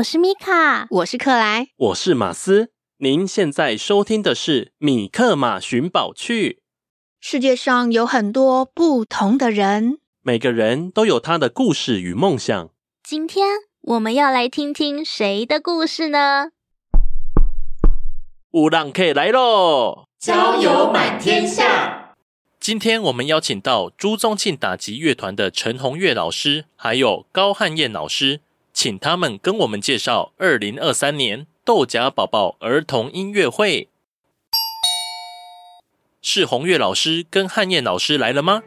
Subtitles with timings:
[0.00, 2.70] 我是米卡，我是克莱，我是马斯。
[2.98, 6.52] 您现在收听的是《米克马寻宝趣》。
[7.20, 12.70] 世界上有很多不同的人，每个人都有他的故事与梦想。
[13.02, 16.52] 今天我们要来听听谁的故事呢？
[18.52, 22.14] 乌浪 K 来喽，交友满天下。
[22.58, 28.40] 今天我们邀请到朱宗庆打击乐团的陈红月老师，还有高汉燕老师。
[28.72, 33.88] 请他们跟我们介绍二零二三年豆荚宝宝儿童音乐会。
[36.22, 38.62] 是红月老师跟汉燕老师来了吗？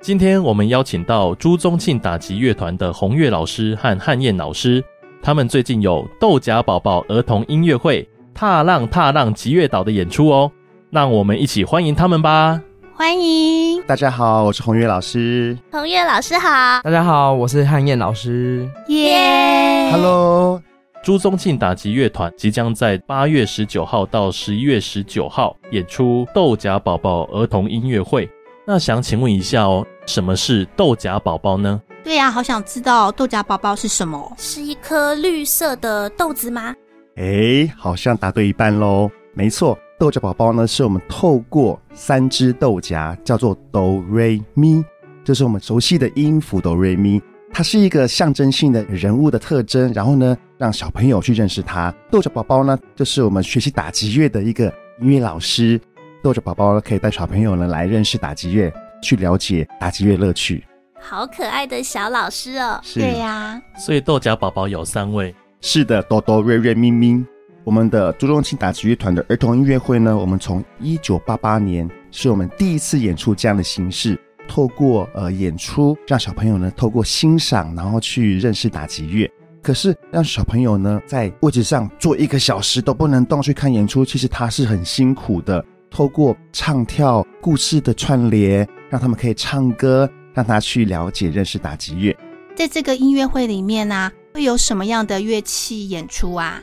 [0.00, 4.84] 今天我们邀请到朱宗庆打击乐团的红月老师和汉燕老师，
[5.22, 10.52] 他们最近有豆荚宝宝儿童音乐会踏浪踏浪击乐岛的演出哦，
[10.90, 12.62] 让我们一起欢迎他们吧。
[12.98, 15.56] 欢迎大家好，我是红月老师。
[15.70, 18.68] 红月老师好，大家好，我是汉燕老师。
[18.88, 20.60] 耶、yeah!，Hello。
[21.00, 28.28] 朱宗庆打击乐团即将在八月十九号到十一月十九号演出豆荚宝宝儿童音乐会。
[28.66, 31.80] 那想请问一下哦，什么是豆荚宝宝呢？
[32.02, 34.32] 对呀、啊，好想知道豆荚宝宝是什么？
[34.36, 36.74] 是一颗绿色的豆子吗？
[37.14, 39.08] 哎，好像答对一半喽。
[39.34, 39.78] 没错。
[39.98, 44.84] 豆荚宝宝呢，是我们透过三只豆荚，叫做哆瑞咪，
[45.24, 47.20] 就是我们熟悉的音符哆瑞咪，
[47.52, 51.92] 它是一个象征性的人物的特征，然后呢，让小朋友去认识它。
[52.12, 55.80] 豆荚宝宝呢，就是我们学习打击乐的一个音乐老师。
[56.22, 58.72] 豆荚宝宝可以带小朋友呢来认识打击乐，
[59.02, 60.64] 去了解打击乐乐趣。
[61.00, 62.78] 好可爱的小老师哦！
[62.84, 65.34] 是对呀、啊，所以豆荚宝宝有三位。
[65.60, 67.26] 是的，哆哆瑞瑞咪咪。
[67.64, 79.30] 我们的朱宗庆打击乐团的儿童音乐会呢，我们从一九八八年是我们第一次演出这样的形式，透过呃演出让小朋友呢透过欣赏，然后去认识打击乐。
[79.60, 85.62] 可是让小朋友呢在位置上坐一个小时都不能动去看演出，其实他是很辛苦的。
[85.90, 92.16] 透过唱跳故事的串联，让他们可以唱歌，让他去了解认识打击乐。
[92.54, 96.62] 在这个音乐会里面呢、啊，会有什么样的乐器演出啊？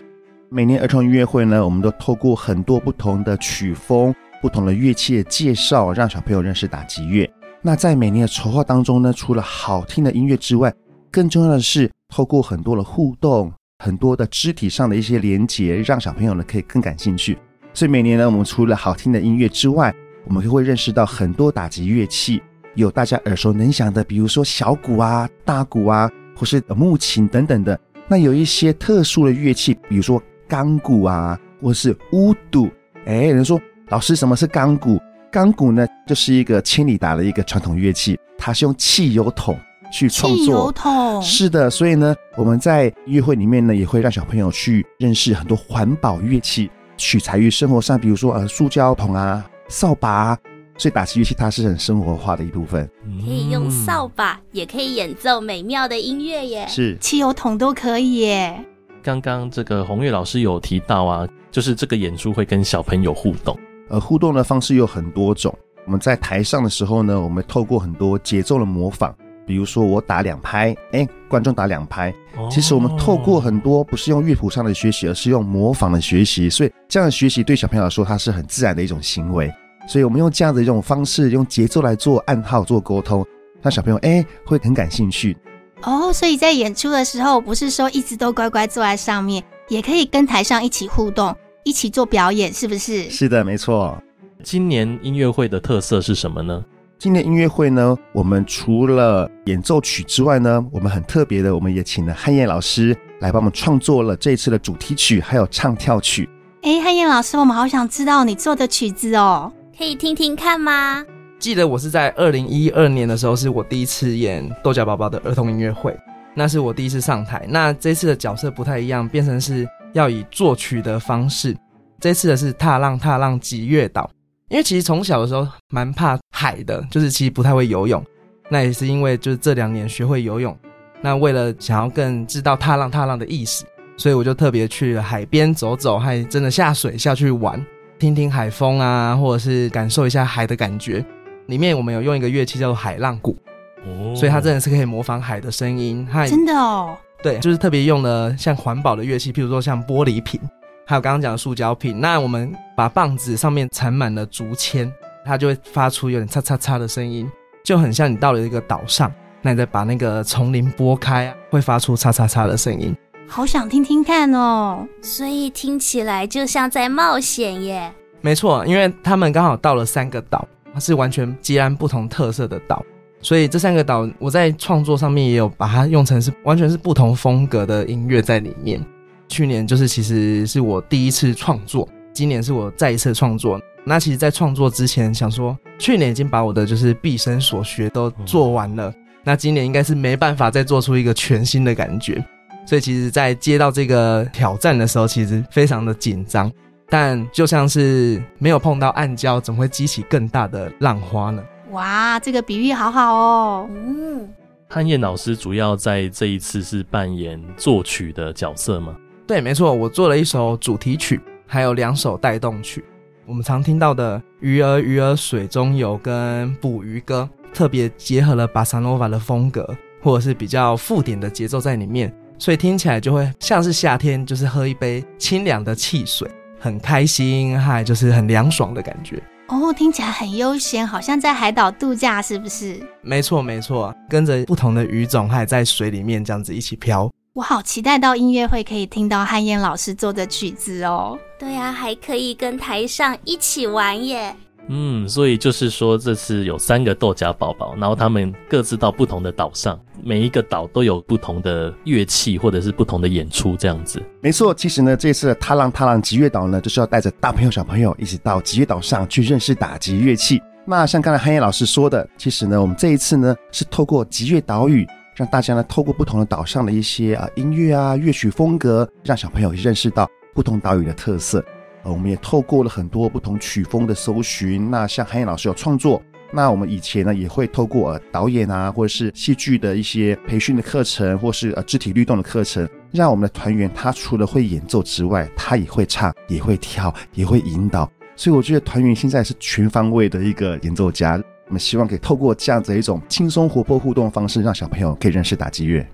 [0.49, 7.29] 每年儿童音乐会呢，我们都透过很多不同的曲风、不同的乐器的介绍，让小朋友认识打击乐。
[7.61, 10.71] 那在每年的筹划当中呢，除了好听的音乐之外，
[11.11, 13.51] 更重要的是透过很多的互动、
[13.83, 17.37] 很多的肢体上的一些连接，让小朋友呢可以更感兴趣。
[17.73, 19.93] 所以每年呢，我们除了好听的音乐之外，
[20.25, 22.41] 我们就会认识到很多打击乐器，
[22.75, 27.77] 有大家耳熟能详的，比如说小鼓啊、大鼓啊，或是木琴等等的。
[28.07, 30.21] 那有一些特殊的乐器，比如说。
[30.47, 32.69] 钢鼓啊，或是乌杜，
[33.05, 33.59] 哎，有人说
[33.89, 34.99] 老师，什么是钢鼓？
[35.31, 39.59] 钢鼓呢，就是一个千里达的一个传统乐器，它是用汽油桶
[39.91, 40.37] 去创作。
[40.37, 50.37] 汽油桶是的，所以呢，我们在音乐会里面呢，也会让小朋友去认识很多环保乐器，取材于生活上，比如说呃，塑胶桶啊、扫把啊，
[50.77, 52.89] 所以打击乐器它是很生活化的一部分。
[53.03, 56.65] 可以用扫把，也可以演奏美妙的音乐耶。
[56.69, 58.65] 是，汽油桶都可以耶。
[59.05, 63.55] 刚刚这个红月老师有提到啊，就是这个演出会跟小朋友互动，
[63.87, 65.55] 呃，互动的方式有很多种。
[65.85, 69.13] 我们在台上的时候呢，我们透过很多节奏的模仿，
[69.45, 72.11] 比如说我打两拍，哎，观众打两拍。
[72.49, 79.53] 其实我们透过很多不是用乐谱上的学习，而是用模仿的学习，所以这样的学习对小朋友来说，它是很自然的一种行为。
[79.87, 83.23] 所以我们用这样的一种方式，用节奏来做暗号、做沟通，
[83.61, 85.37] 让小朋友哎会很感兴趣。
[85.85, 93.09] 哦，所以在演出的时候，不是说一直都乖乖坐在上面，也可以跟台上一起互动，一起做表演，是不是？
[93.09, 93.95] 是的，没错。
[94.43, 96.63] 今年音乐会的特色是什么呢？
[96.97, 106.27] 今年音乐会呢，我们除了演奏曲之外呢，我们很特别的，我们也请了汉燕老师来帮我们创作了这一次的主题曲，还有唱跳曲。
[106.63, 111.05] 哎，汉燕老师，我们好想知道你做的曲子哦，可以听听看吗？
[111.45, 115.95] 记得我是在二零一二年的时候，是我第一次演豆荚宝宝的儿童音乐会，
[116.33, 117.45] 那是我第一次上台。
[117.47, 119.63] 那这次的角色不太一样，变成是
[119.93, 121.55] 要以作曲的方式。
[121.99, 124.09] 这次的是踏浪踏浪击乐岛，
[124.49, 128.03] 因为其实从小的时候蛮怕海的，就是其实不太会游泳。
[128.49, 130.57] 那也是因为就是这两年学会游泳，
[130.99, 133.63] 那为了想要更知道踏浪踏浪的意思，
[133.97, 137.63] 所以我就特别去了海边走走，还真的下水下去玩，
[137.99, 141.05] 听听海风啊，或者是感受一下海的感觉。
[141.47, 143.37] 里面我们有用一个乐器叫做海浪鼓，
[143.85, 146.07] 哦，所以它真的是可以模仿海的声音。
[146.27, 150.41] 真的哦，对，就是特别用了像环保的乐器，譬如说像玻璃瓶，
[150.85, 151.99] 还有刚刚讲的塑胶瓶。
[151.99, 154.91] 那我们把棒子上面缠满了竹签，
[155.25, 157.29] 它就会发出有点嚓嚓嚓的声音，
[157.63, 162.95] 就很像你到了一个岛上，那你再把那个丛林拨开，会发出嚓嚓嚓的声音。
[163.27, 167.91] 好想听听看哦，所以听起来就像在冒险耶。
[168.21, 170.47] 没错，因为他们刚好到了三个岛。
[170.75, 172.83] 它是完全截然不同特色的岛，
[173.21, 178.85] 所以这三个岛我在创作上面也有把它用成是完全是不同风格的音乐在里面。
[179.29, 183.57] 去年就是其实是我第一次创作，今年是我再一次创作。
[183.85, 188.93] 那其实，在创作之前想说，去年已经把我的就是毕生所学都做完了，
[189.23, 192.21] 那今年应该是没办法再做出一个全新的感觉。
[192.67, 196.51] 所以其实，在接到这个挑战的时候，其实非常的紧张。
[196.89, 201.43] 但就像是没有碰到暗礁，怎么会激起更大的浪花呢？
[201.71, 203.69] 哇，这个比喻好好哦。
[203.71, 204.29] 嗯，
[204.69, 208.95] 汉燕老师主要在这一次是扮演作曲的角色吗？
[209.27, 212.85] 对，没错，我做了一首主题曲，还有两首带动曲。
[213.25, 219.67] 我们常听到的“鱼儿鱼儿水中游”跟“捕鱼歌”，特别结合了巴萨诺瓦的风格，
[219.99, 226.29] 或者是比较附点的节奏在里面，所以听起来就会像是夏天，就是喝一杯清凉的汽水。
[226.65, 232.81] 很开心，还就是很凉爽的感觉哦，听起来很悠闲，好像在海岛度假，是不是？
[233.03, 237.07] 没错，没错，跟着不同的鱼种，还在水里面这样子一起飘。
[237.33, 241.19] 我好期待到音乐会可以听到汉燕老师做的曲子哦。
[241.37, 244.35] 对呀，还可以跟台上一起玩耶。
[244.67, 254.01] 嗯，所以就是说，这次有三个豆荚宝宝，然后他们各自到不同的岛上，每一个岛都有不同的乐器或者是不同的演出，这样子。
[254.21, 260.41] 没错，其实呢，这次的踏浪踏浪极乐岛呢，就是要带着大朋友小朋友一起到极乐岛上去认识打击乐器。
[260.65, 271.45] 那像刚才汉燕老师说的，其实呢，我们这一次呢是透过极乐岛屿，让大家呢透过不同的岛上的一些啊音乐啊乐曲风格，让小朋友认识到不同岛屿的特色。
[271.91, 274.69] 我们也透过了很多不同曲风的搜寻。
[274.69, 287.89] 那像韩燕老师有创作，那我们以前呢也会透过呃导演啊，或者是戏剧的一些培训的课程，或是呃肢体律动的课程，让我们的团员他除了会演奏之外，他也会唱，也会跳，也会引导。
[288.15, 291.21] 所以我觉得团员现在是全方位的一个演奏家。
[291.47, 295.85] 我们希望可以透过这样子一种轻松活泼互动的方式，让小朋友可以认识打击乐。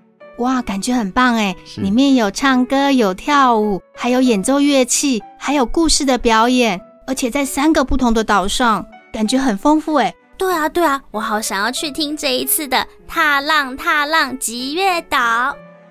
[0.41, 1.55] 哇，感觉很棒哎！
[1.77, 8.83] 里面有唱歌，有跳舞，还有演奏乐器，还有故事的表演，而且在三个不同的岛上，
[9.13, 10.11] 感觉很丰富哎。
[10.39, 15.19] 对啊，对啊，我好想要去听这一次的《踏浪踏浪极乐岛》。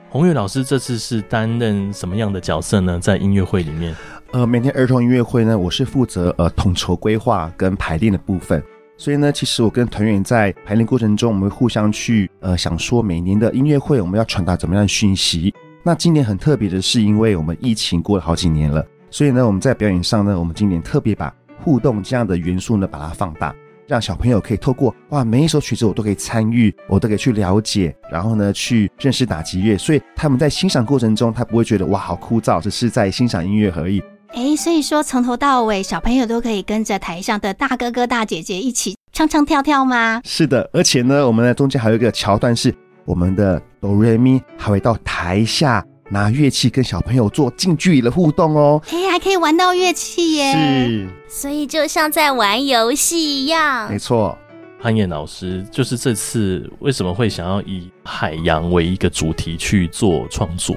[0.08, 2.98] 红月老师这次是担任什么样的角色呢？
[2.98, 3.94] 在音乐会里面，
[4.32, 8.60] 呃，每天儿童音乐会呢，我是负责呃统筹规划跟排练的部分。
[9.00, 15.54] 所以呢，其实我跟团员在排练过程中，我们会互相去呃想说，每年的音乐会我们要传达怎么样的讯息。
[15.82, 23.54] 那今年很特别的是，因为我们疫情过了好几年了，所以呢，我们在表演上呢，我们今年特别把互动这样的元素呢，把它放大，
[23.86, 29.78] 让小朋友可以透过哇，每一首曲子我都可以参与，我都可以去了解，然后呢，去认识打击乐。
[29.78, 34.02] 所以他们在欣赏过程中，他不会觉得哇好枯燥，只是在欣赏音乐而已。
[34.32, 40.20] 哎，所以说从头到尾，小朋友都可以跟着台上的大哥哥大姐姐一起唱唱跳跳吗？
[40.24, 48.80] 是的，而且呢，我们的中间还有一个桥段是我们的哆瑞咪还会到台下拿乐器跟小朋友做近距离的互动哦。
[48.92, 50.52] 哎，还可以玩到乐器耶！
[50.52, 53.90] 是，所以就像在玩游戏一样。
[53.90, 54.36] 没错。
[54.82, 60.74] 潘燕老师，就是这次为什么会想要以海洋为一个主题去做创作？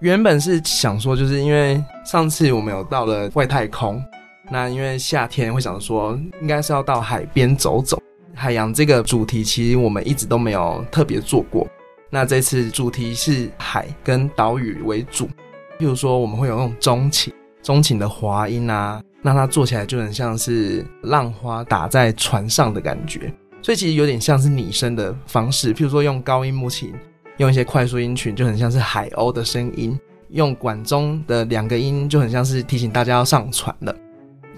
[0.00, 4.02] 原本是想说，就是因为上次我们有到了外太空，
[4.50, 8.00] 那因为夏天会想说，应该是要到海边走走。
[8.34, 11.68] 海洋这个主题其实我们一直都没有特别做过。
[12.08, 15.26] 那这次主题是海跟岛屿为主，
[15.78, 17.30] 譬如说我们会有那种钟琴，
[17.62, 23.30] 钟琴的滑音啊，那它做起来就很像是浪花打在船上的感觉，
[23.60, 25.74] 所以其实有点像是拟声的方式。
[25.74, 26.94] 譬如说用高音木琴。
[27.40, 33.96] 用一些快速音群，就很像是海鸥的声音；用管中的两个音，就很像是提醒大家要上船了。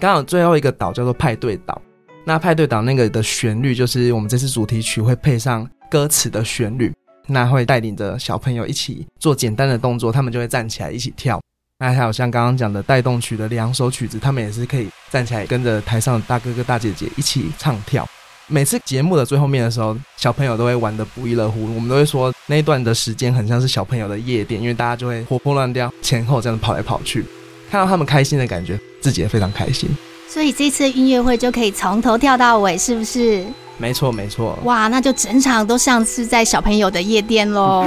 [0.01, 1.81] 刚好最后一个岛叫做派对岛，
[2.25, 6.93] 那派对岛那个的旋律，就是我们这次主题曲会配上歌词的旋律，
[7.25, 11.41] 那会带领着小朋友一起做简单的动作，他们就会站起来一起跳。
[11.79, 18.05] 那还有像刚刚讲的带动曲的两首曲子，他们也是可以站起来跟着台上的大哥哥大姐姐一起唱跳。
[18.47, 21.63] 每次节目的最后面的时候，小朋友都会玩的不亦乐乎。
[21.73, 27.25] 我们都会说那一段的时间很像是小朋友的夜店，因为大家就会活泼乱跳，前后这样跑来跑去，
[27.71, 29.89] 看到他们开心的感觉，自己也非常开心。
[30.27, 33.45] 所以这次音乐会就可以从头跳到尾，是不是？
[33.77, 34.57] 没错，没错。
[34.63, 37.85] 哇，那就整场都像是在小朋友的夜店喽。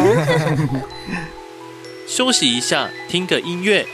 [2.09, 3.87] 休息一下，听个音乐。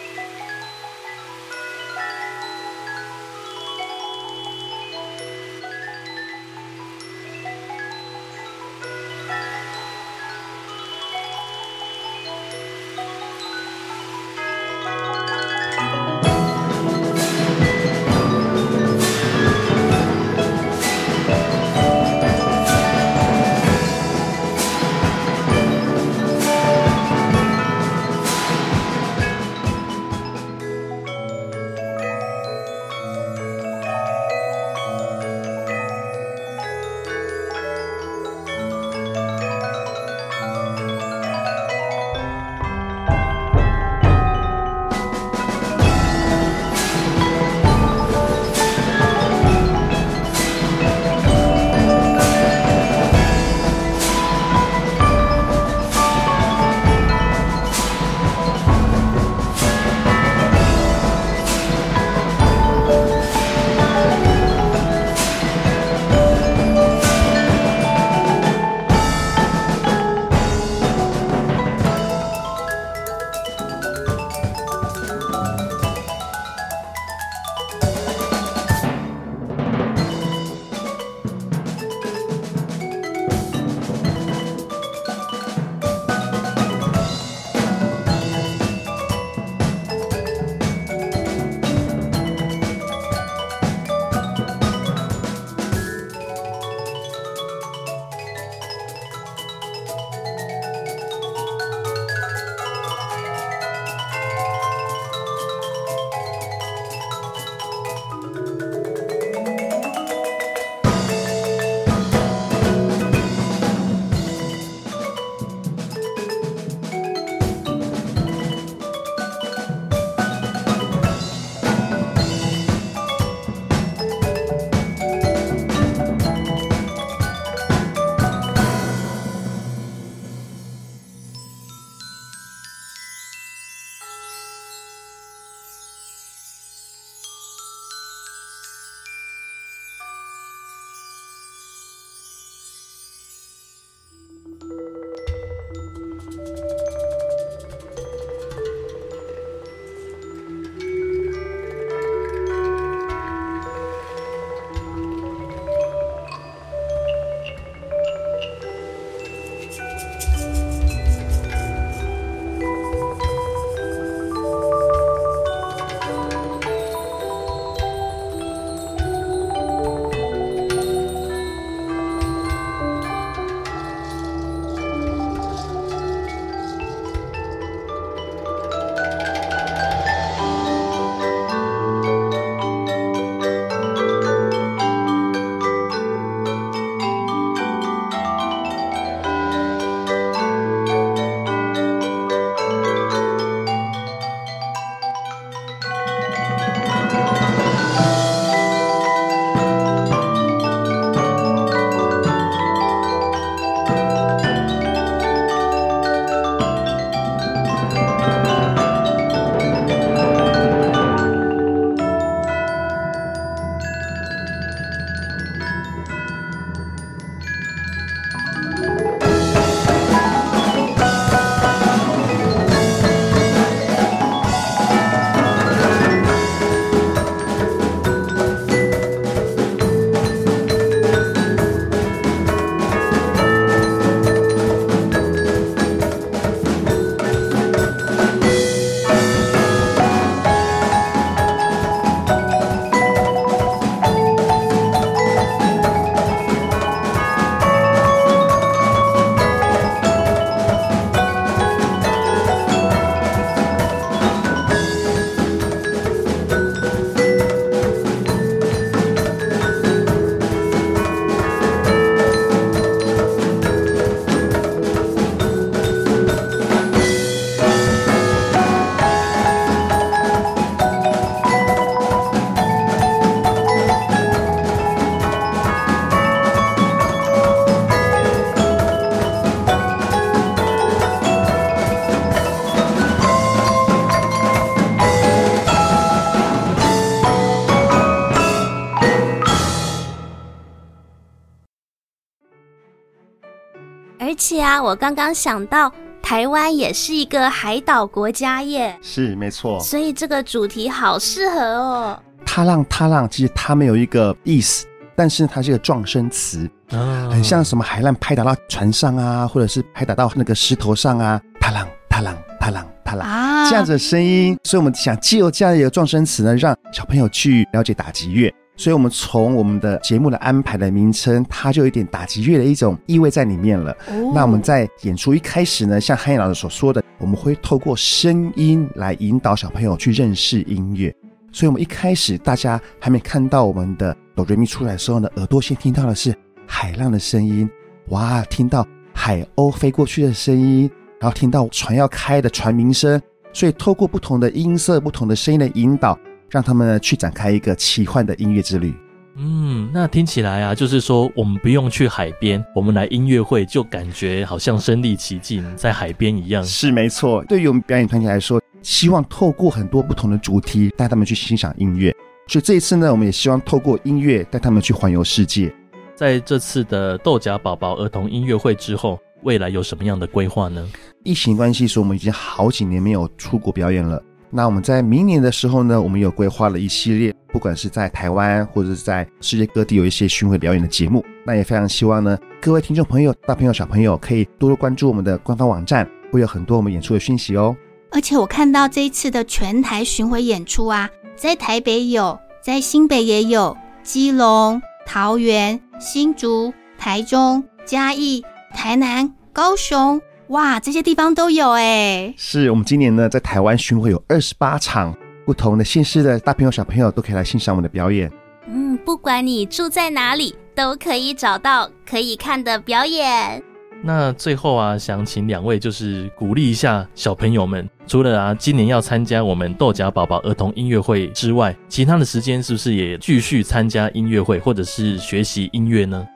[294.73, 298.99] 啊，我刚刚想到，台湾也是一个海岛国家耶。
[299.03, 299.79] 是，没错。
[299.81, 302.23] 所以这个主题好适合哦。
[302.47, 314.59] 踏浪，踏浪，其实它没有一个意思，但是它是一个撞声词，啊，很像什么海浪拍打到船上啊，或者是拍打到那个石头上啊，踏浪，踏浪，踏浪，踏浪，啊，这样子的声音。
[314.65, 318.51] 所以我们想借由这样一个撞声词呢，让小朋友去了解打击乐。
[318.75, 323.93] 所以，我们从我们的节目的安排的名称，它就有一点打击乐的一种意味在里面了。
[324.09, 324.33] 哦。
[324.35, 331.15] 那我们在演出一开始呢，像汉燕老师所说的，我们会透过声音来引导小朋友去认识音乐。
[331.53, 336.35] 所以，我们一开始大家还没看到我们的哆瑞咪出来的时候呢，耳朵先听到的是
[336.67, 337.69] 海浪的声音，
[338.09, 343.21] 哇，听到海鸥飞过去的声音，然后听到船要开的船鸣声。
[343.53, 346.19] 所以，透过不同的音色、不同的声音的引导。
[346.53, 348.95] 让他们去展开一个奇幻的音乐之旅。
[349.37, 356.63] 嗯，那听起来啊，就是说我们不用去海边，我们来音乐会就感觉好像身临其境在海边一样。
[356.63, 362.15] 是没错，对于我们表演团体来说，希望透过很多不同的主题带他们去欣赏音乐。
[362.47, 365.75] 所以这一次呢，我们也希望透过音乐带他们去环游世界。
[366.15, 370.87] 在这次的豆荚宝宝儿童音乐会之后，未来有什么样的规划呢？
[371.25, 374.23] 疫情关系，所以我们已经好几年没有出国表演了。
[374.55, 381.25] 那我们在明年的时候呢，我们有规划了一系列，不管是在台湾或者是在世界各地有一些巡回表演的节目。
[381.47, 387.75] 那也非常希望呢，各位听众朋友、大朋友、小朋友可以多多关注我们的官方网站，会有很多我们演出的讯息哦。
[388.11, 400.21] 而且我看到这一次的全台巡回演出啊，在台北有，在新北也有，基隆、桃园、新竹、台中、嘉义、台南、高雄。
[400.53, 402.35] 哇，这些地方都有哎！
[402.37, 408.31] 是我们今年呢，在台湾巡回有二十八场，不同的县市的大朋友小朋友都可以来欣赏我们的表演。
[408.67, 413.63] 嗯，不管你住在哪里，都可以找到可以看的表演。
[414.03, 426.27] 那最后啊，想请两位就是鼓励一下小朋友们，除了啊今年要参加我们豆荚宝宝儿童音乐会之外，其他的时间是不是也继续参加音乐会或者是学习音乐呢？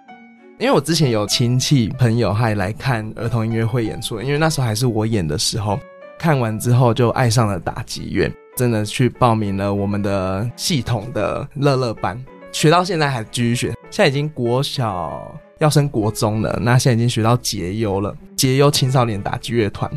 [0.59, 5.79] 因为我之前有亲戚朋友还来看儿童音乐会演出，因为那时候还是我演的时候，
[6.19, 12.19] 看完之后就爱上了打击乐，真的去报名了我们的系统的乐乐班，
[12.53, 19.91] 学到现在还继续学，现在已经国小要升国中了，那现在已经学到结优了，结优青少年打击乐团。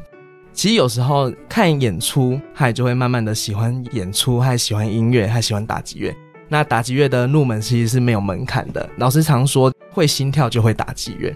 [0.52, 6.14] 其实有时候看演出，还就会慢慢的喜欢演出，还喜欢音乐，还喜欢打击乐。
[6.50, 11.34] 那打击乐的入门其实是没有门槛的，老师常说会心跳就会打击乐。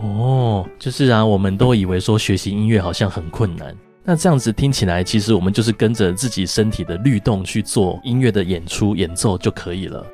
[0.00, 10.04] 哦，就是啊，我们都以为说学习音乐好像很困难，那这样子听起来，其实我们就是跟着自己身体的律动去做音乐的演出演奏就可以了。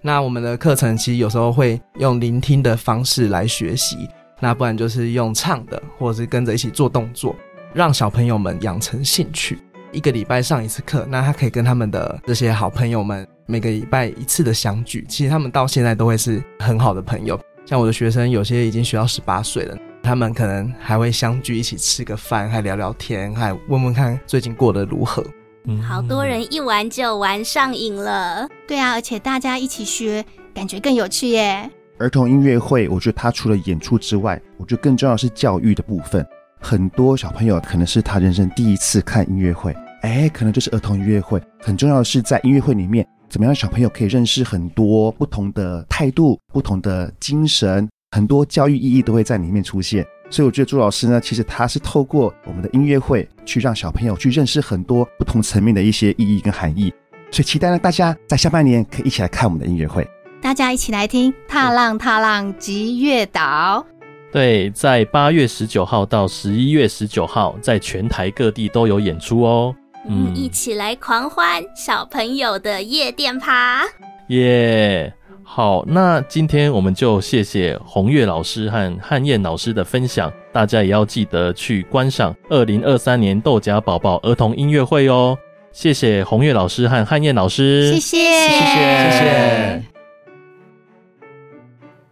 [0.00, 4.08] 那我们的课程其实有时候会用聆听的方式来学习，
[4.40, 7.34] 那不然就是用唱的，或者是跟着一起做动作，
[7.72, 9.58] 让小朋友们养成兴趣。
[9.92, 15.04] 一个礼拜上一次课，那他可以跟他们的这些好朋友们每个礼拜一次的相聚。
[15.08, 17.38] 其实他们到现在都会是很好的朋友。
[17.66, 25.24] 像我的学生，有些已经学到十八岁了，他们可能还会相聚一起吃个饭，还聊聊天，还问问看最近过得如何。
[25.66, 28.46] 嗯，好多人一玩就玩上瘾了。
[28.68, 31.70] 对啊，而且大家一起学，感觉更有趣耶。
[31.98, 36.26] 儿童音乐会，我觉得它除了演出之外，我觉得更重要的是教育的部分。
[36.60, 41.40] 很多小朋友可能是他人生第一次看音乐会，哎，可能就是儿童音乐会。
[41.60, 50.06] 很重要的是在音乐会里面，怎么样让小朋友可以认识很多不同的态度、不同的精神，很多教育意义都会在里面出现。
[50.30, 56.94] 所以我觉得朱老师呢，其实他是透过我们的音乐会去让小朋友去认识很多不同层面的一些意义跟含义。
[57.32, 60.08] 所以期待呢，大家在下半年可以一起来看我们的音乐会，
[60.40, 63.84] 大家一起来听《踏浪踏浪击乐岛》。
[64.30, 69.74] 对，在八月十九号到十一月十九号，在全台各地都有演出哦。
[70.06, 73.84] 嗯，一起来狂欢小朋友的夜店趴。
[74.28, 85.36] 耶，yeah, 好，那今天我们就谢谢红月老师和汉燕老师的分享，大家也要记得去观赏二零二三年豆荚宝宝儿童音乐会哦。
[85.72, 89.82] 谢谢红月老师和汉燕老师，谢谢，谢谢，谢谢。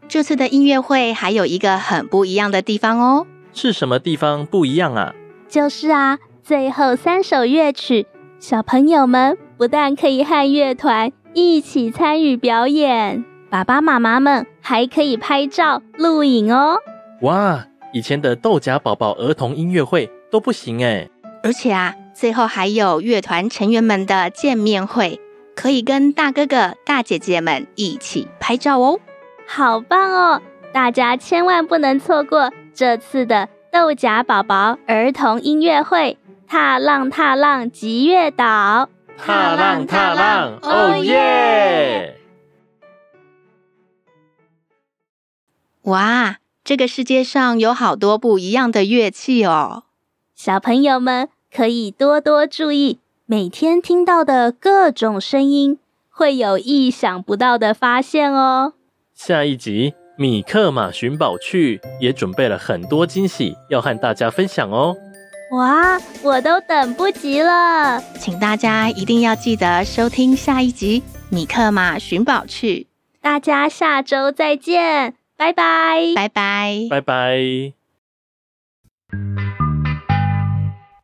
[0.09, 5.15] 这次的音乐会还有一个很不一样的地方哦，是什么地方不一样啊？
[5.49, 8.05] 就是啊，最后三首乐曲，
[8.41, 16.79] 小朋友们不但可以和乐团一起参与表演，爸爸妈妈们还可以拍照录影哦。
[17.21, 21.09] 哇，以前的豆荚宝宝儿童音乐会都不行哎，
[21.45, 25.21] 而且啊，最后还有乐团成员们的见面会，
[25.55, 28.99] 可以跟大哥哥大姐姐们一起拍照哦。
[29.47, 30.43] 好棒哦！
[30.73, 36.17] 大家千万不能错过这次的豆荚宝宝儿童音乐会
[36.53, 38.45] 《踏浪踏浪吉月岛》，
[39.17, 42.21] 踏浪踏浪，哦耶！
[45.85, 49.85] 哇，这个世界上有好多不一样的乐器哦！
[50.35, 55.79] 小朋友们可以多多注意，每天听到的各种声音，
[56.11, 58.75] 会有意想不到的发现哦。
[59.15, 64.95] 下一集米克马寻宝去也准备了很多惊喜要和大家分享哦！
[65.53, 72.87] 哇，我都等不及了，请大家一定要记得收听下一集米克马寻宝去。
[73.21, 75.15] 大家下周再见。
[75.37, 77.73] 拜拜，拜拜，拜拜。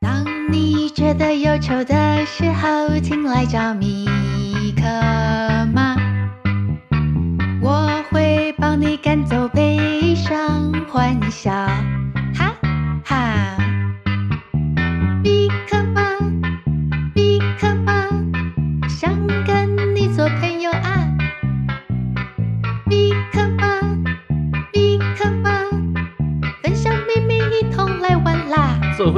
[0.00, 4.06] 当你觉得忧愁的时候，请来找米
[4.76, 4.82] 克
[5.74, 5.94] 马，
[7.60, 11.52] 我会帮你赶走悲伤，欢笑，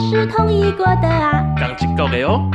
[0.00, 1.44] 是同一国的啊，
[2.08, 2.50] 的哦。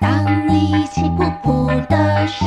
[0.00, 2.44] 当你气噗噗的时